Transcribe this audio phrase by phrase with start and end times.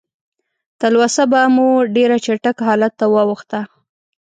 [0.79, 3.59] تلوسه به مو ډېر چټک حالت ته واوښته.